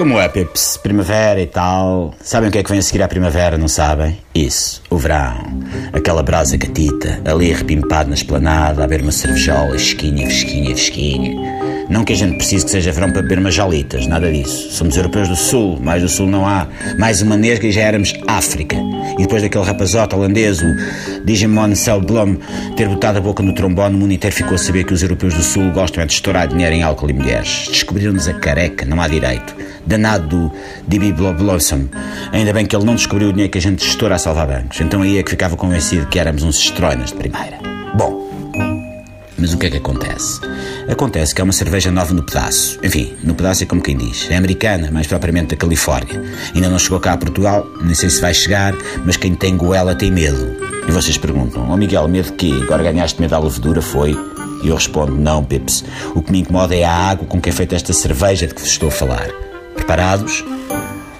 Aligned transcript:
Como 0.00 0.18
é, 0.18 0.30
Pips? 0.30 0.78
Primavera 0.78 1.42
e 1.42 1.46
tal. 1.46 2.14
Sabem 2.22 2.48
o 2.48 2.52
que 2.52 2.56
é 2.56 2.62
que 2.62 2.70
vem 2.70 2.78
a 2.78 2.82
seguir 2.82 3.02
à 3.02 3.06
primavera, 3.06 3.58
não 3.58 3.68
sabem? 3.68 4.16
Isso, 4.34 4.82
o 4.88 4.96
verão. 4.96 5.60
Aquela 5.92 6.22
brasa 6.22 6.56
gatita, 6.56 7.20
ali 7.22 7.52
repimpado 7.52 8.08
na 8.08 8.14
esplanada, 8.14 8.82
a 8.82 8.86
beber 8.86 9.02
uma 9.02 9.12
cervejola, 9.12 9.76
esquinha, 9.76 10.24
fresquinha, 10.24 10.74
fresquinha. 10.74 11.69
Não 11.90 12.04
que 12.04 12.12
a 12.12 12.16
gente 12.16 12.36
precise 12.36 12.64
que 12.64 12.70
seja 12.70 12.92
verão 12.92 13.10
para 13.10 13.20
beber 13.20 13.40
umas 13.40 13.56
nada 14.06 14.30
disso. 14.30 14.70
Somos 14.70 14.96
europeus 14.96 15.28
do 15.28 15.34
Sul, 15.34 15.78
mais 15.82 16.00
do 16.00 16.08
Sul 16.08 16.28
não 16.28 16.46
há. 16.46 16.68
Mais 16.96 17.20
uma 17.20 17.36
nesga 17.36 17.66
e 17.66 17.72
já 17.72 17.82
éramos 17.82 18.14
África. 18.28 18.76
E 19.18 19.22
depois 19.22 19.42
daquele 19.42 19.64
rapazote 19.64 20.14
holandês, 20.14 20.62
o 20.62 20.76
Digimon 21.24 21.74
Selblom, 21.74 22.36
ter 22.76 22.88
botado 22.88 23.18
a 23.18 23.20
boca 23.20 23.42
no 23.42 23.52
trombone, 23.52 23.96
o 23.96 23.98
mundo 23.98 24.12
inteiro 24.12 24.34
ficou 24.34 24.54
a 24.54 24.58
saber 24.58 24.84
que 24.84 24.94
os 24.94 25.02
europeus 25.02 25.34
do 25.34 25.42
Sul 25.42 25.70
gostam 25.72 26.04
é 26.04 26.06
de 26.06 26.12
estourar 26.12 26.46
dinheiro 26.46 26.74
em 26.74 26.82
álcool 26.82 27.10
e 27.10 27.12
mulheres. 27.12 27.66
Descobriram-nos 27.68 28.28
a 28.28 28.34
careca, 28.34 28.86
não 28.86 29.00
há 29.00 29.08
direito. 29.08 29.56
Danado 29.84 30.28
do 30.28 30.52
D.B. 30.86 31.12
Blossom. 31.12 31.86
Ainda 32.30 32.52
bem 32.52 32.66
que 32.66 32.76
ele 32.76 32.84
não 32.84 32.94
descobriu 32.94 33.30
o 33.30 33.32
dinheiro 33.32 33.50
que 33.50 33.58
a 33.58 33.62
gente 33.62 33.84
estoura 33.84 34.14
a 34.14 34.18
salvar 34.18 34.46
bancos. 34.46 34.80
Então 34.80 35.02
aí 35.02 35.18
é 35.18 35.22
que 35.24 35.30
ficava 35.30 35.56
convencido 35.56 36.06
que 36.06 36.20
éramos 36.20 36.44
uns 36.44 36.56
estroinas 36.56 37.10
de 37.10 37.16
primeira. 37.16 37.58
Bom, 37.94 38.30
mas 39.40 39.54
o 39.54 39.58
que 39.58 39.66
é 39.66 39.70
que 39.70 39.78
acontece? 39.78 40.38
Acontece 40.90 41.32
que 41.32 41.40
é 41.40 41.44
uma 41.44 41.52
cerveja 41.52 41.90
nova 41.90 42.12
no 42.12 42.22
pedaço. 42.22 42.78
Enfim, 42.82 43.14
no 43.22 43.34
pedaço 43.34 43.62
é 43.62 43.66
como 43.66 43.80
quem 43.80 43.96
diz. 43.96 44.28
É 44.28 44.36
americana, 44.36 44.90
mais 44.90 45.06
propriamente 45.06 45.50
da 45.50 45.56
Califórnia. 45.56 46.20
Ainda 46.52 46.68
não 46.68 46.78
chegou 46.80 46.98
cá 46.98 47.12
a 47.12 47.16
Portugal, 47.16 47.66
nem 47.80 47.94
sei 47.94 48.10
se 48.10 48.20
vai 48.20 48.34
chegar, 48.34 48.74
mas 49.04 49.16
quem 49.16 49.34
tem 49.34 49.56
goela 49.56 49.94
tem 49.94 50.10
medo. 50.10 50.56
E 50.88 50.90
vocês 50.90 51.16
perguntam, 51.16 51.70
ó 51.70 51.74
oh 51.74 51.76
Miguel, 51.76 52.08
medo 52.08 52.26
de 52.26 52.32
quê? 52.32 52.50
Agora 52.62 52.82
ganhaste 52.82 53.20
medo 53.20 53.30
da 53.30 53.38
levedura, 53.38 53.80
foi? 53.80 54.18
E 54.64 54.68
eu 54.68 54.74
respondo, 54.74 55.16
não, 55.16 55.44
Pips. 55.44 55.84
O 56.14 56.22
que 56.22 56.32
me 56.32 56.40
incomoda 56.40 56.74
é 56.74 56.84
a 56.84 56.92
água 56.92 57.26
com 57.26 57.40
que 57.40 57.48
é 57.48 57.52
feita 57.52 57.76
esta 57.76 57.92
cerveja 57.92 58.48
de 58.48 58.54
que 58.54 58.60
vos 58.60 58.70
estou 58.70 58.88
a 58.88 58.92
falar. 58.92 59.28
Preparados? 59.74 60.44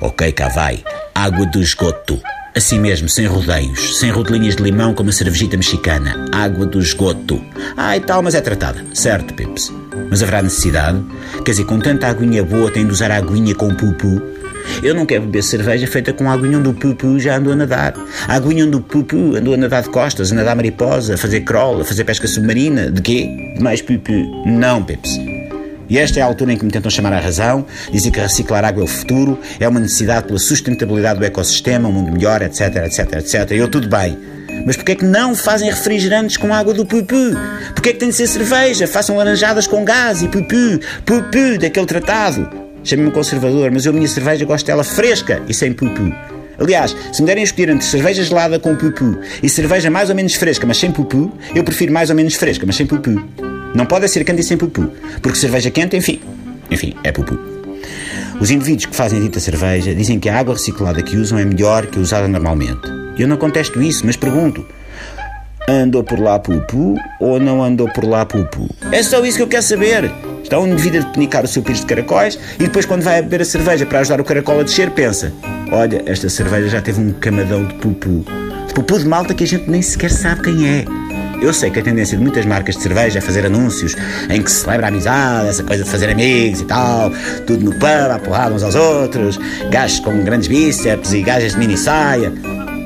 Ok, 0.00 0.32
cá 0.32 0.48
vai. 0.48 0.82
Água 1.14 1.44
do 1.44 1.60
esgoto. 1.60 2.20
Assim 2.56 2.80
mesmo, 2.80 3.08
sem 3.08 3.26
rodeios, 3.26 3.98
sem 3.98 4.10
rodelinhas 4.10 4.56
de 4.56 4.62
limão 4.62 4.94
como 4.94 5.10
a 5.10 5.12
cervejita 5.12 5.56
mexicana. 5.56 6.26
Água 6.32 6.66
do 6.66 6.80
esgoto. 6.80 7.40
Ah, 7.76 7.96
e 7.96 8.00
tal, 8.00 8.22
mas 8.22 8.34
é 8.34 8.40
tratada. 8.40 8.84
Certo, 8.94 9.34
Pips. 9.34 9.47
Mas 10.10 10.22
haverá 10.22 10.42
necessidade? 10.42 11.02
Quer 11.44 11.52
dizer, 11.52 11.64
com 11.64 11.78
tanta 11.78 12.06
aguinha 12.06 12.42
boa, 12.42 12.70
tem 12.70 12.86
de 12.86 12.92
usar 12.92 13.10
a 13.10 13.16
aguinha 13.16 13.54
com 13.54 13.74
pupu? 13.74 14.20
Eu 14.82 14.94
não 14.94 15.06
quero 15.06 15.22
beber 15.22 15.42
cerveja 15.42 15.86
feita 15.86 16.12
com 16.12 16.28
a 16.28 16.34
aguinha 16.34 16.58
onde 16.58 16.68
o 16.68 16.74
pupu 16.74 17.18
já 17.18 17.36
andou 17.36 17.52
a 17.52 17.56
nadar. 17.56 17.94
A 18.26 18.34
aguinha 18.34 18.66
onde 18.66 18.76
o 18.76 18.80
pupu 18.80 19.36
andou 19.36 19.54
a 19.54 19.56
nadar 19.56 19.82
de 19.82 19.90
costas, 19.90 20.30
a 20.30 20.34
nadar 20.34 20.54
mariposa, 20.54 21.14
a 21.14 21.16
fazer 21.16 21.40
crawl, 21.40 21.80
a 21.80 21.84
fazer 21.84 22.04
pesca 22.04 22.26
submarina. 22.26 22.90
De 22.90 23.00
quê? 23.00 23.28
Mais 23.60 23.82
pupu. 23.82 24.12
Não, 24.46 24.82
Pips. 24.82 25.18
E 25.88 25.98
esta 25.98 26.20
é 26.20 26.22
a 26.22 26.26
altura 26.26 26.52
em 26.52 26.58
que 26.58 26.64
me 26.66 26.70
tentam 26.70 26.90
chamar 26.90 27.14
à 27.14 27.18
razão, 27.18 27.64
dizem 27.90 28.12
que 28.12 28.20
reciclar 28.20 28.62
água 28.62 28.82
é 28.82 28.84
o 28.84 28.86
futuro, 28.86 29.38
é 29.58 29.66
uma 29.66 29.80
necessidade 29.80 30.26
pela 30.26 30.38
sustentabilidade 30.38 31.18
do 31.18 31.24
ecossistema, 31.24 31.88
um 31.88 31.92
mundo 31.92 32.12
melhor, 32.12 32.42
etc, 32.42 32.76
etc, 32.84 33.12
etc. 33.14 33.50
Eu 33.52 33.68
tudo 33.68 33.88
bem. 33.88 34.18
Mas 34.64 34.76
porquê 34.76 34.92
é 34.92 34.94
que 34.96 35.04
não 35.04 35.34
fazem 35.34 35.70
refrigerantes 35.70 36.36
com 36.36 36.52
água 36.52 36.74
do 36.74 36.84
pupu? 36.84 37.32
Porquê 37.74 37.90
é 37.90 37.92
que 37.92 37.98
tem 37.98 38.08
de 38.08 38.14
ser 38.14 38.26
cerveja? 38.26 38.86
Façam 38.86 39.16
laranjadas 39.16 39.66
com 39.66 39.84
gás 39.84 40.22
e 40.22 40.28
pupu, 40.28 40.80
pupu 41.04 41.58
daquele 41.58 41.86
tratado. 41.86 42.48
Chame-me 42.84 43.10
conservador, 43.10 43.70
mas 43.70 43.84
eu 43.86 43.92
a 43.92 43.94
minha 43.94 44.08
cerveja 44.08 44.44
gosto 44.44 44.66
dela 44.66 44.84
fresca 44.84 45.42
e 45.48 45.54
sem 45.54 45.72
pupu. 45.72 46.12
Aliás, 46.58 46.96
se 47.12 47.22
me 47.22 47.26
derem 47.26 47.42
a 47.42 47.44
escolher 47.44 47.68
entre 47.70 47.86
cerveja 47.86 48.22
gelada 48.22 48.58
com 48.58 48.74
pupu 48.74 49.18
e 49.42 49.48
cerveja 49.48 49.90
mais 49.90 50.10
ou 50.10 50.16
menos 50.16 50.34
fresca, 50.34 50.66
mas 50.66 50.76
sem 50.76 50.90
pupu, 50.90 51.32
eu 51.54 51.62
prefiro 51.62 51.92
mais 51.92 52.10
ou 52.10 52.16
menos 52.16 52.34
fresca, 52.34 52.66
mas 52.66 52.76
sem 52.76 52.86
pupu. 52.86 53.22
Não 53.74 53.86
pode 53.86 54.08
ser 54.08 54.24
quente 54.24 54.40
e 54.40 54.44
sem 54.44 54.56
pupu, 54.56 54.90
porque 55.22 55.38
cerveja 55.38 55.70
quente, 55.70 55.96
enfim, 55.96 56.20
enfim, 56.70 56.94
é 57.04 57.12
pupu. 57.12 57.38
Os 58.40 58.50
indivíduos 58.50 58.86
que 58.86 58.96
fazem 58.96 59.20
dita 59.20 59.38
cerveja 59.38 59.94
dizem 59.94 60.18
que 60.18 60.28
a 60.28 60.38
água 60.38 60.54
reciclada 60.54 61.02
que 61.02 61.16
usam 61.16 61.38
é 61.38 61.44
melhor 61.44 61.86
que 61.86 61.98
a 61.98 62.02
usada 62.02 62.26
normalmente. 62.26 62.97
Eu 63.18 63.26
não 63.26 63.36
contesto 63.36 63.82
isso, 63.82 64.06
mas 64.06 64.16
pergunto: 64.16 64.64
andou 65.68 66.04
por 66.04 66.18
lá 66.18 66.38
pupu 66.38 66.94
ou 67.20 67.40
não 67.40 67.62
andou 67.62 67.88
por 67.90 68.04
lá 68.04 68.24
pupu? 68.24 68.68
É 68.92 69.02
só 69.02 69.24
isso 69.24 69.36
que 69.36 69.42
eu 69.42 69.48
quero 69.48 69.62
saber. 69.62 70.10
Está 70.42 70.58
um 70.58 70.66
indivíduo 70.66 71.02
a 71.02 71.04
penicar 71.04 71.44
o 71.44 71.48
seu 71.48 71.62
pires 71.62 71.80
de 71.80 71.86
caracóis 71.86 72.38
e 72.54 72.62
depois, 72.62 72.86
quando 72.86 73.02
vai 73.02 73.20
beber 73.20 73.42
a 73.42 73.44
cerveja 73.44 73.84
para 73.84 74.00
ajudar 74.00 74.20
o 74.20 74.24
caracol 74.24 74.60
a 74.60 74.62
descer, 74.62 74.90
pensa: 74.90 75.32
olha, 75.70 76.02
esta 76.06 76.28
cerveja 76.28 76.68
já 76.68 76.80
teve 76.80 77.00
um 77.00 77.12
camadão 77.12 77.66
de 77.66 77.74
pupu. 77.74 78.24
De 78.66 78.74
pupu 78.74 78.98
de 78.98 79.06
malta 79.06 79.34
que 79.34 79.44
a 79.44 79.46
gente 79.46 79.68
nem 79.68 79.82
sequer 79.82 80.10
sabe 80.10 80.42
quem 80.42 80.68
é. 80.68 80.84
Eu 81.40 81.52
sei 81.52 81.70
que 81.70 81.78
a 81.78 81.82
tendência 81.82 82.16
de 82.16 82.22
muitas 82.22 82.44
marcas 82.44 82.76
de 82.76 82.82
cerveja 82.82 83.18
é 83.18 83.22
fazer 83.22 83.46
anúncios 83.46 83.94
em 84.28 84.42
que 84.42 84.50
se 84.50 84.62
celebra 84.62 84.86
a 84.86 84.88
amizade, 84.88 85.48
essa 85.48 85.62
coisa 85.62 85.84
de 85.84 85.90
fazer 85.90 86.10
amigos 86.10 86.60
e 86.60 86.64
tal, 86.64 87.12
tudo 87.46 87.64
no 87.64 87.72
pub, 87.72 88.10
a 88.12 88.18
porrada 88.18 88.54
uns 88.54 88.62
aos 88.64 88.74
outros, 88.74 89.38
gajos 89.70 90.00
com 90.00 90.24
grandes 90.24 90.48
bíceps 90.48 91.12
e 91.12 91.22
gajas 91.22 91.52
de 91.52 91.58
mini 91.58 91.76
saia. 91.76 92.32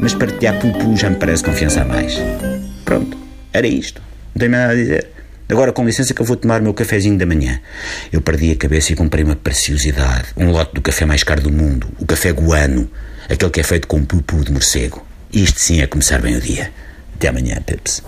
Mas 0.00 0.14
partilhar 0.14 0.58
pupu 0.58 0.96
já 0.96 1.10
me 1.10 1.16
parece 1.16 1.44
confiança 1.44 1.82
a 1.82 1.84
mais. 1.84 2.18
Pronto, 2.84 3.16
era 3.52 3.66
isto. 3.66 4.00
Não 4.34 4.40
tenho 4.40 4.52
nada 4.52 4.72
a 4.72 4.76
dizer. 4.76 5.08
Agora, 5.48 5.72
com 5.72 5.84
licença, 5.84 6.14
que 6.14 6.22
eu 6.22 6.24
vou 6.26 6.36
tomar 6.36 6.60
o 6.60 6.62
meu 6.62 6.72
cafezinho 6.72 7.18
da 7.18 7.26
manhã. 7.26 7.60
Eu 8.12 8.20
perdi 8.20 8.52
a 8.52 8.56
cabeça 8.56 8.92
e 8.92 8.96
comprei 8.96 9.24
uma 9.24 9.34
preciosidade. 9.34 10.28
Um 10.36 10.50
lote 10.50 10.74
do 10.74 10.80
café 10.80 11.04
mais 11.04 11.24
caro 11.24 11.42
do 11.42 11.50
mundo. 11.50 11.88
O 11.98 12.06
café 12.06 12.30
guano. 12.30 12.88
Aquele 13.28 13.50
que 13.50 13.60
é 13.60 13.64
feito 13.64 13.88
com 13.88 14.04
pupu 14.04 14.44
de 14.44 14.52
morcego. 14.52 15.04
Isto 15.32 15.60
sim 15.60 15.80
é 15.80 15.86
começar 15.86 16.20
bem 16.20 16.36
o 16.36 16.40
dia. 16.40 16.70
Até 17.16 17.28
amanhã, 17.28 17.60
Pips. 17.66 18.02